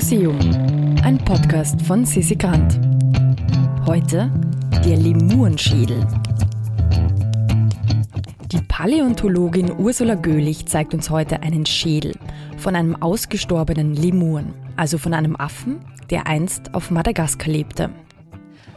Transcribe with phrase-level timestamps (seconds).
[0.00, 0.38] Museum,
[1.04, 2.80] ein Podcast von Sissi Grant.
[3.84, 4.32] Heute
[4.82, 6.06] der Lemurenschädel.
[8.50, 12.14] Die Paläontologin Ursula Göhlich zeigt uns heute einen Schädel
[12.56, 17.90] von einem ausgestorbenen Lemuren, also von einem Affen, der einst auf Madagaskar lebte.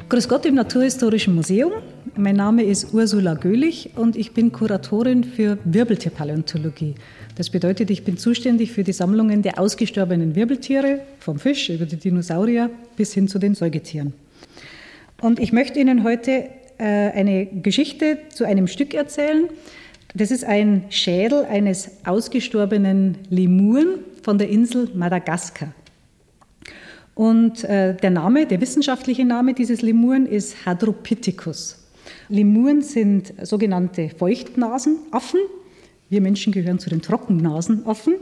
[0.09, 1.71] Grüß Gott im Naturhistorischen Museum.
[2.15, 6.93] Mein Name ist Ursula Göhlich und ich bin Kuratorin für Wirbeltierpaläontologie.
[7.35, 11.95] Das bedeutet, ich bin zuständig für die Sammlungen der ausgestorbenen Wirbeltiere, vom Fisch über die
[11.95, 14.13] Dinosaurier bis hin zu den Säugetieren.
[15.21, 19.49] Und ich möchte Ihnen heute äh, eine Geschichte zu einem Stück erzählen.
[20.13, 25.73] Das ist ein Schädel eines ausgestorbenen Lemuren von der Insel Madagaskar.
[27.15, 31.82] Und äh, der Name, der wissenschaftliche Name dieses Lemuren ist Hadropithecus.
[32.29, 35.39] Lemuren sind sogenannte Feuchtnasenaffen.
[36.09, 38.15] Wir Menschen gehören zu den Trockennasenaffen.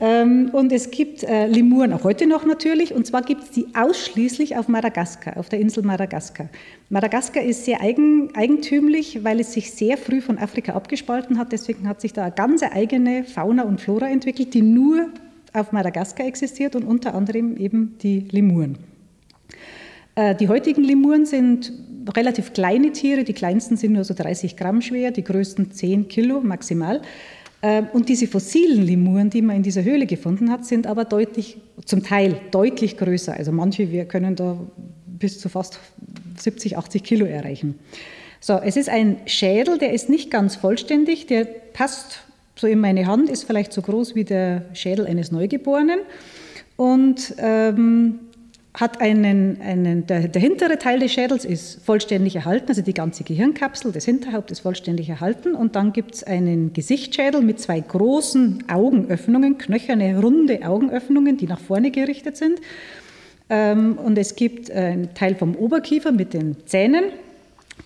[0.00, 2.94] Ähm, und es gibt äh, Lemuren auch heute noch natürlich.
[2.94, 6.48] Und zwar gibt es die ausschließlich auf Madagaskar, auf der Insel Madagaskar.
[6.88, 11.52] Madagaskar ist sehr eigen, eigentümlich, weil es sich sehr früh von Afrika abgespalten hat.
[11.52, 15.08] Deswegen hat sich da eine ganz eigene Fauna und Flora entwickelt, die nur
[15.52, 18.78] auf Madagaskar existiert und unter anderem eben die Lemuren.
[20.14, 21.72] Äh, die heutigen Lemuren sind
[22.16, 26.40] relativ kleine Tiere, die kleinsten sind nur so 30 Gramm schwer, die größten 10 Kilo
[26.40, 27.02] maximal.
[27.62, 31.58] Äh, und diese fossilen Lemuren, die man in dieser Höhle gefunden hat, sind aber deutlich,
[31.84, 33.34] zum Teil deutlich größer.
[33.34, 34.58] Also manche, wir können da
[35.06, 35.78] bis zu fast
[36.38, 37.78] 70, 80 Kilo erreichen.
[38.40, 42.20] So, es ist ein Schädel, der ist nicht ganz vollständig, der passt
[42.56, 46.00] so in meine Hand, ist vielleicht so groß wie der Schädel eines Neugeborenen.
[46.76, 48.20] Und ähm,
[48.74, 53.24] hat einen, einen der, der, hintere Teil des Schädels ist vollständig erhalten, also die ganze
[53.24, 58.64] Gehirnkapsel, das Hinterhaupt ist vollständig erhalten und dann gibt es einen Gesichtsschädel mit zwei großen
[58.68, 62.60] Augenöffnungen, knöcherne, runde Augenöffnungen, die nach vorne gerichtet sind.
[63.48, 67.06] Ähm, und es gibt einen Teil vom Oberkiefer mit den Zähnen.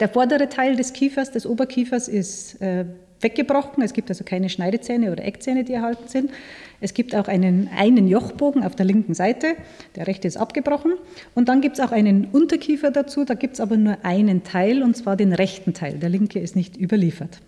[0.01, 2.85] Der vordere Teil des Kiefers, des Oberkiefers, ist äh,
[3.25, 3.83] weggebrochen.
[3.83, 6.31] Es gibt also keine Schneidezähne oder Eckzähne, die erhalten sind.
[6.81, 9.57] Es gibt auch einen, einen Jochbogen auf der linken Seite,
[9.97, 10.93] der rechte ist abgebrochen.
[11.35, 14.83] Und dann gibt es auch einen Unterkiefer dazu, da gibt es aber nur einen Teil,
[14.83, 15.95] und zwar den rechten Teil.
[15.95, 17.41] Der linke ist nicht überliefert.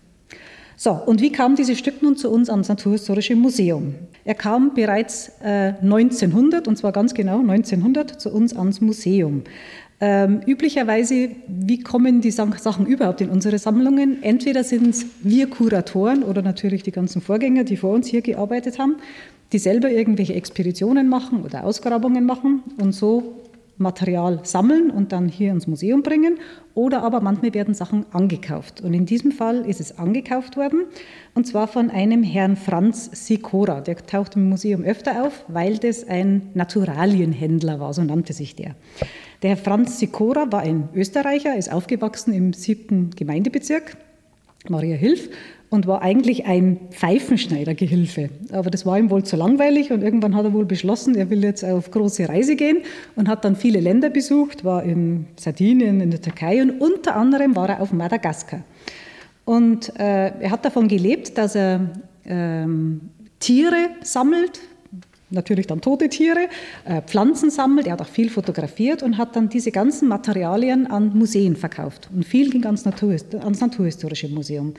[0.79, 3.95] So, und wie kam dieses Stück nun zu uns ans Naturhistorische Museum?
[4.25, 9.43] Er kam bereits äh, 1900, und zwar ganz genau 1900, zu uns ans Museum.
[9.99, 14.21] Ähm, üblicherweise, wie kommen die Sachen überhaupt in unsere Sammlungen?
[14.21, 18.77] Entweder sind es wir Kuratoren oder natürlich die ganzen Vorgänger, die vor uns hier gearbeitet
[18.77, 18.97] haben,
[19.53, 23.41] die selber irgendwelche Expeditionen machen oder Ausgrabungen machen und so
[23.79, 26.39] Material sammeln und dann hier ins Museum bringen.
[26.73, 28.81] Oder aber manchmal werden Sachen angekauft.
[28.81, 30.85] Und in diesem Fall ist es angekauft worden,
[31.33, 33.81] und zwar von einem Herrn Franz Sikora.
[33.81, 38.75] Der taucht im Museum öfter auf, weil das ein Naturalienhändler war, so nannte sich der.
[39.43, 43.95] Der Herr Franz Sikora war ein Österreicher, ist aufgewachsen im siebten Gemeindebezirk,
[44.67, 45.29] Maria Hilf,
[45.69, 48.29] und war eigentlich ein Pfeifenschneidergehilfe.
[48.51, 51.43] Aber das war ihm wohl zu langweilig und irgendwann hat er wohl beschlossen, er will
[51.43, 52.79] jetzt auf große Reise gehen
[53.15, 57.55] und hat dann viele Länder besucht, war in Sardinien, in der Türkei und unter anderem
[57.55, 58.63] war er auf Madagaskar.
[59.45, 61.81] Und äh, er hat davon gelebt, dass er
[62.25, 63.01] ähm,
[63.39, 64.59] Tiere sammelt,
[65.29, 66.47] natürlich dann tote Tiere,
[66.85, 67.87] äh, Pflanzen sammelt.
[67.87, 72.09] Er hat auch viel fotografiert und hat dann diese ganzen Materialien an Museen verkauft.
[72.13, 74.73] Und viel ging ans, Naturhist ans Naturhistorische Museum.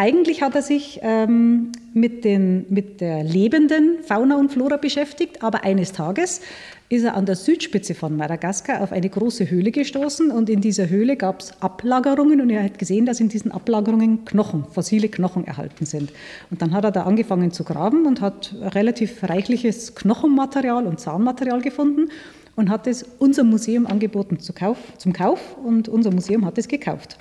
[0.00, 5.62] Eigentlich hat er sich ähm, mit, den, mit der lebenden Fauna und Flora beschäftigt, aber
[5.62, 6.40] eines Tages
[6.88, 10.88] ist er an der Südspitze von Madagaskar auf eine große Höhle gestoßen und in dieser
[10.88, 15.46] Höhle gab es Ablagerungen und er hat gesehen, dass in diesen Ablagerungen Knochen, fossile Knochen
[15.46, 16.14] erhalten sind.
[16.50, 21.60] Und dann hat er da angefangen zu graben und hat relativ reichliches Knochenmaterial und Zahnmaterial
[21.60, 22.08] gefunden
[22.56, 26.68] und hat es unserem Museum angeboten zum Kauf, zum Kauf und unser Museum hat es
[26.68, 27.18] gekauft.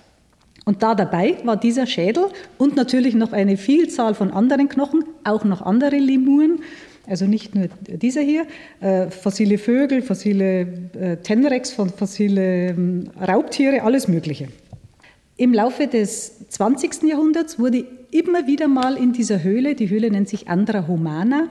[0.70, 2.26] Und da dabei war dieser Schädel
[2.60, 6.60] und natürlich noch eine Vielzahl von anderen Knochen, auch noch andere Lemuren,
[7.08, 8.46] also nicht nur dieser hier,
[8.80, 12.76] äh, fossile Vögel, fossile äh, Tenrex, fossile äh,
[13.20, 14.50] Raubtiere, alles Mögliche.
[15.38, 17.02] Im Laufe des 20.
[17.10, 21.48] Jahrhunderts wurde immer wieder mal in dieser Höhle, die Höhle nennt sich Andra Humana,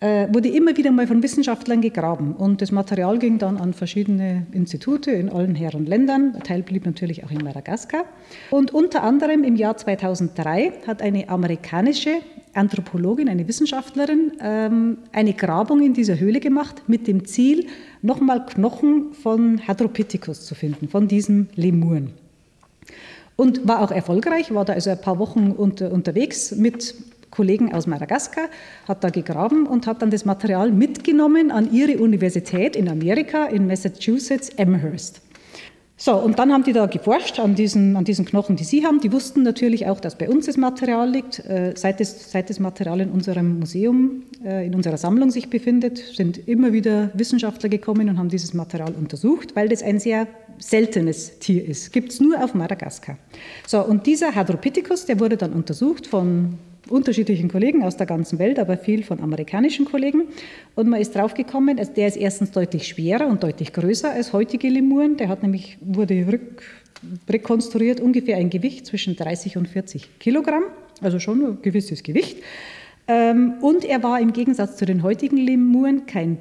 [0.00, 5.10] wurde immer wieder mal von Wissenschaftlern gegraben und das Material ging dann an verschiedene Institute
[5.10, 6.34] in allen Herren Ländern.
[6.34, 8.04] Ein Teil blieb natürlich auch in Madagaskar.
[8.50, 12.20] Und unter anderem im Jahr 2003 hat eine amerikanische
[12.54, 17.66] Anthropologin, eine Wissenschaftlerin, ähm, eine Grabung in dieser Höhle gemacht mit dem Ziel,
[18.02, 22.12] nochmal Knochen von Hadropithecus zu finden, von diesem Lemuren.
[23.36, 26.94] Und war auch erfolgreich, war da also ein paar Wochen unter, unterwegs mit
[27.30, 28.48] Kollegen aus Madagaskar,
[28.86, 33.66] hat da gegraben und hat dann das Material mitgenommen an ihre Universität in Amerika, in
[33.66, 35.22] Massachusetts, Amherst.
[36.02, 39.00] So, und dann haben die da geforscht an diesen, an diesen Knochen, die sie haben.
[39.00, 41.40] Die wussten natürlich auch, dass bei uns das Material liegt.
[41.40, 45.98] Äh, seit, das, seit das Material in unserem Museum, äh, in unserer Sammlung sich befindet,
[45.98, 51.38] sind immer wieder Wissenschaftler gekommen und haben dieses Material untersucht, weil das ein sehr seltenes
[51.38, 51.92] Tier ist.
[51.92, 53.18] Gibt es nur auf Madagaskar.
[53.66, 56.54] So, und dieser Hadropithecus, der wurde dann untersucht von
[56.88, 60.22] unterschiedlichen Kollegen aus der ganzen Welt, aber viel von amerikanischen Kollegen.
[60.74, 64.68] Und man ist draufgekommen, also der ist erstens deutlich schwerer und deutlich größer als heutige
[64.68, 65.16] Lemuren.
[65.16, 66.62] Der hat nämlich, wurde rück,
[67.28, 70.64] rekonstruiert, ungefähr ein Gewicht zwischen 30 und 40 Kilogramm,
[71.00, 72.38] also schon ein gewisses Gewicht.
[73.08, 76.38] Ähm, und er war im Gegensatz zu den heutigen Lemuren kein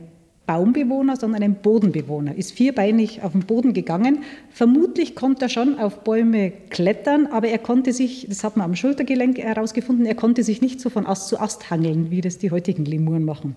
[0.50, 4.24] Baumbewohner, sondern ein Bodenbewohner, ist vierbeinig auf den Boden gegangen.
[4.50, 8.76] Vermutlich konnte er schon auf Bäume klettern, aber er konnte sich, das hat man am
[8.76, 12.50] Schultergelenk herausgefunden, er konnte sich nicht so von Ast zu Ast hangeln, wie das die
[12.50, 13.56] heutigen Lemuren machen.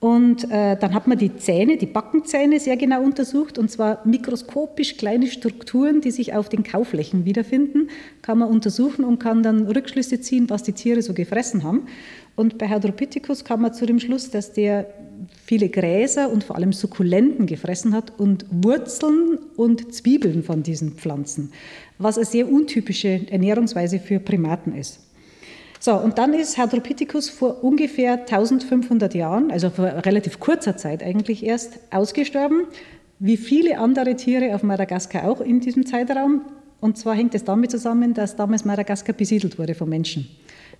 [0.00, 4.96] Und äh, dann hat man die Zähne, die Backenzähne sehr genau untersucht, und zwar mikroskopisch
[4.96, 7.88] kleine Strukturen, die sich auf den Kauflächen wiederfinden,
[8.22, 11.82] kann man untersuchen und kann dann Rückschlüsse ziehen, was die Tiere so gefressen haben.
[12.34, 14.86] Und bei Hadropithecus kam man zu dem Schluss, dass der
[15.52, 21.52] viele Gräser und vor allem Sukkulenten gefressen hat und Wurzeln und Zwiebeln von diesen Pflanzen,
[21.98, 25.00] was eine sehr untypische Ernährungsweise für Primaten ist.
[25.78, 31.44] So, und dann ist Hadropithecus vor ungefähr 1500 Jahren, also vor relativ kurzer Zeit eigentlich
[31.44, 32.62] erst, ausgestorben,
[33.18, 36.46] wie viele andere Tiere auf Madagaskar auch in diesem Zeitraum.
[36.80, 40.30] Und zwar hängt es damit zusammen, dass damals Madagaskar besiedelt wurde von Menschen.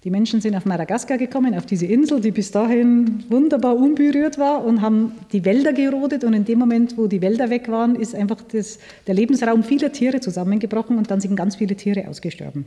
[0.04, 4.64] Die Menschen sind auf Madagaskar gekommen, auf diese Insel, die bis dahin wunderbar unberührt war
[4.64, 6.24] und haben die Wälder gerodet.
[6.24, 9.92] Und in dem Moment, wo die Wälder weg waren, ist einfach das, der Lebensraum vieler
[9.92, 12.66] Tiere zusammengebrochen und dann sind ganz viele Tiere ausgestorben.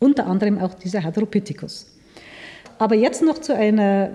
[0.00, 1.86] Unter anderem auch dieser Hadropithecus.
[2.78, 4.10] Aber jetzt noch zu einer,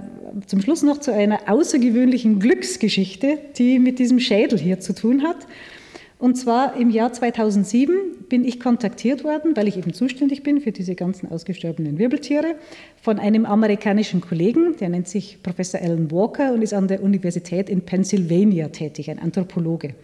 [0.45, 5.37] zum Schluss noch zu einer außergewöhnlichen Glücksgeschichte, die mit diesem Schädel hier zu tun hat.
[6.21, 7.95] Und zwar im Jahr 2007
[8.29, 12.57] bin ich kontaktiert worden, weil ich eben zuständig bin für diese ganzen ausgestorbenen Wirbeltiere,
[13.01, 17.69] von einem amerikanischen Kollegen, der nennt sich Professor Alan Walker und ist an der Universität
[17.69, 19.95] in Pennsylvania tätig, ein Anthropologe.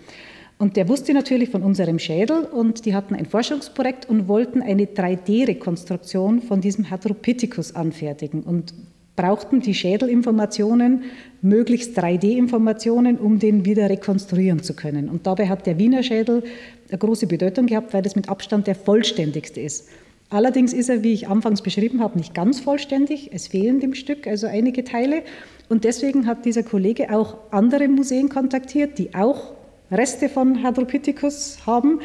[0.57, 4.85] Und der wusste natürlich von unserem Schädel und die hatten ein Forschungsprojekt und wollten eine
[4.85, 8.41] 3D-Rekonstruktion von diesem Hadropithecus anfertigen.
[8.41, 8.73] Und
[9.17, 11.03] brauchten die Schädelinformationen,
[11.41, 15.09] möglichst 3D-Informationen, um den wieder rekonstruieren zu können.
[15.09, 16.43] Und dabei hat der Wiener Schädel
[16.87, 19.89] eine große Bedeutung gehabt, weil das mit Abstand der vollständigste ist.
[20.29, 23.31] Allerdings ist er, wie ich anfangs beschrieben habe, nicht ganz vollständig.
[23.33, 25.23] Es fehlen dem Stück also einige Teile.
[25.67, 29.53] Und deswegen hat dieser Kollege auch andere Museen kontaktiert, die auch
[29.91, 32.01] Reste von Hadropithecus haben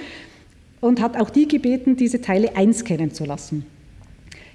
[0.81, 3.67] und hat auch die gebeten, diese Teile einscannen zu lassen.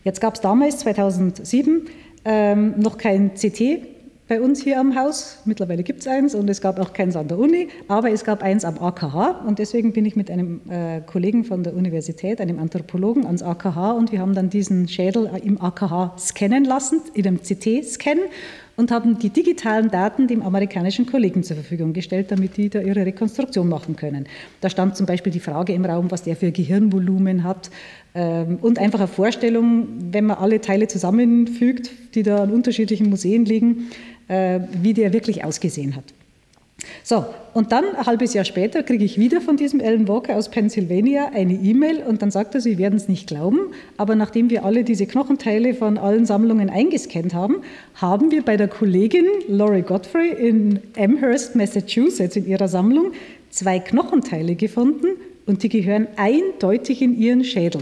[0.03, 1.88] Jetzt gab es damals, 2007,
[2.27, 3.88] ähm, noch kein CT
[4.27, 5.39] bei uns hier am Haus.
[5.45, 8.44] Mittlerweile gibt es eins und es gab auch keins an der Uni, aber es gab
[8.44, 12.59] eins am AKH und deswegen bin ich mit einem äh, Kollegen von der Universität, einem
[12.59, 17.39] Anthropologen, ans AKH und wir haben dann diesen Schädel im AKH scannen lassen, in einem
[17.41, 18.19] CT-Scan
[18.77, 23.06] und haben die digitalen Daten dem amerikanischen Kollegen zur Verfügung gestellt, damit die da ihre
[23.06, 24.27] Rekonstruktion machen können.
[24.62, 27.71] Da stand zum Beispiel die Frage im Raum, was der für Gehirnvolumen hat,
[28.13, 33.45] ähm, und einfach eine Vorstellung, wenn man alle Teile zusammenfügt, die da an unterschiedlichen Museen
[33.45, 33.89] liegen,
[34.27, 36.13] äh, wie der wirklich ausgesehen hat.
[37.03, 40.50] So, und dann ein halbes Jahr später kriege ich wieder von diesem Alan Walker aus
[40.50, 44.65] Pennsylvania eine E-Mail und dann sagt er, Sie werden es nicht glauben, aber nachdem wir
[44.65, 47.58] alle diese Knochenteile von allen Sammlungen eingescannt haben,
[47.96, 53.13] haben wir bei der Kollegin Laurie Godfrey in Amherst, Massachusetts in ihrer Sammlung
[53.50, 55.08] zwei Knochenteile gefunden
[55.46, 57.82] und die gehören eindeutig in ihren Schädel.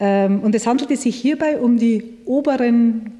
[0.00, 3.12] Ähm, und es handelte sich hierbei um die oberen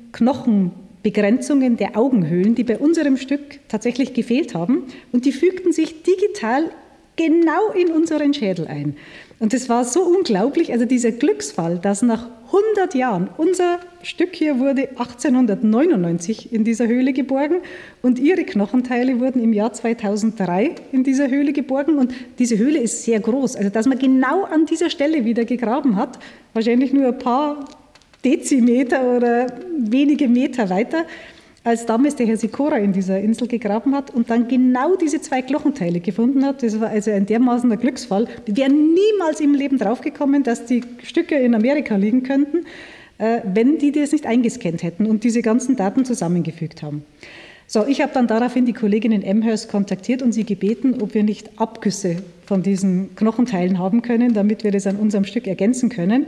[1.02, 4.84] Knochenbegrenzungen der Augenhöhlen, die bei unserem Stück tatsächlich gefehlt haben.
[5.12, 6.70] Und die fügten sich digital
[7.16, 8.96] genau in unseren Schädel ein.
[9.38, 14.58] Und es war so unglaublich, also dieser Glücksfall, dass nach 100 Jahren, unser Stück hier
[14.58, 17.56] wurde 1899 in dieser Höhle geborgen
[18.02, 23.04] und ihre Knochenteile wurden im Jahr 2003 in dieser Höhle geborgen und diese Höhle ist
[23.04, 26.18] sehr groß, also dass man genau an dieser Stelle wieder gegraben hat,
[26.52, 27.64] wahrscheinlich nur ein paar
[28.24, 29.46] Dezimeter oder
[29.78, 31.04] wenige Meter weiter,
[31.64, 35.42] als damals der Herr Sikora in dieser Insel gegraben hat und dann genau diese zwei
[35.42, 36.62] Knochenteile gefunden hat.
[36.62, 38.26] Das war also ein dermaßener Glücksfall.
[38.46, 42.66] Wir wären niemals im Leben draufgekommen, dass die Stücke in Amerika liegen könnten,
[43.18, 47.04] äh, wenn die das nicht eingescannt hätten und diese ganzen Daten zusammengefügt haben.
[47.68, 51.22] So, ich habe dann daraufhin die Kollegin in Amherst kontaktiert und sie gebeten, ob wir
[51.22, 56.26] nicht Abgüsse von diesen Knochenteilen haben können, damit wir das an unserem Stück ergänzen können.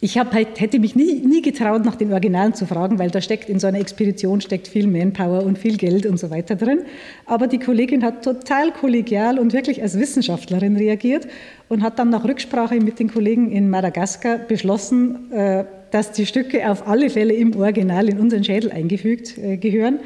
[0.00, 3.48] Ich halt, hätte mich nie, nie getraut, nach den Originalen zu fragen, weil da steckt
[3.48, 6.80] in so einer Expedition steckt viel Manpower und viel Geld und so weiter drin.
[7.24, 11.26] Aber die Kollegin hat total kollegial und wirklich als Wissenschaftlerin reagiert
[11.68, 16.70] und hat dann nach Rücksprache mit den Kollegen in Madagaskar beschlossen, äh, dass die Stücke
[16.70, 20.00] auf alle Fälle im Original in unseren Schädel eingefügt äh, gehören.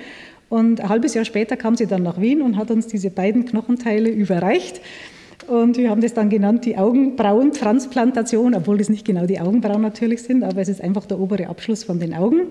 [0.48, 3.44] Und ein halbes Jahr später kam sie dann nach Wien und hat uns diese beiden
[3.44, 4.80] Knochenteile überreicht.
[5.46, 10.22] Und wir haben das dann genannt die Augenbrauentransplantation, obwohl das nicht genau die Augenbrauen natürlich
[10.22, 12.42] sind, aber es ist einfach der obere Abschluss von den Augen.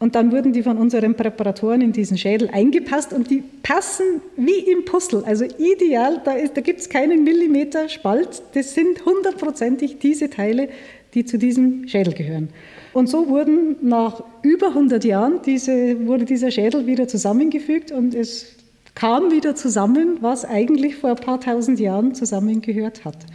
[0.00, 4.58] Und dann wurden die von unseren Präparatoren in diesen Schädel eingepasst und die passen wie
[4.58, 5.24] im Puzzle.
[5.24, 8.42] Also ideal, da, da gibt es keinen Millimeter Spalt.
[8.54, 10.68] Das sind hundertprozentig diese Teile,
[11.14, 12.50] die zu diesem Schädel gehören.
[12.92, 18.54] Und so wurden nach über 100 Jahren diese, wurde dieser Schädel wieder zusammengefügt und es
[18.98, 23.26] kam wieder zusammen, was eigentlich vor ein paar tausend Jahren zusammengehört hat.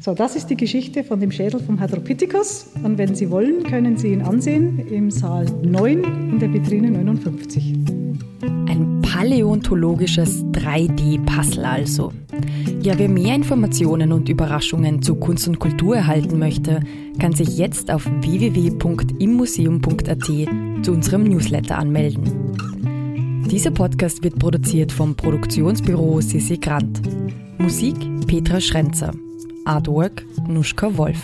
[0.00, 2.70] So, das ist die Geschichte von dem Schädel vom Hadropithecus.
[2.82, 7.74] Und wenn Sie wollen, können Sie ihn ansehen im Saal 9 in der Vitrine 59.
[8.68, 12.14] Ein paläontologisches 3D-Puzzle also.
[12.82, 16.80] Ja, wer mehr Informationen und Überraschungen zu Kunst und Kultur erhalten möchte,
[17.18, 20.24] kann sich jetzt auf www.immuseum.at
[20.82, 22.46] zu unserem Newsletter anmelden.
[23.50, 27.00] Dieser Podcast wird produziert vom Produktionsbüro Sissi Grant.
[27.58, 29.12] Musik Petra Schrenzer.
[29.64, 31.22] Artwork Nuschka Wolf.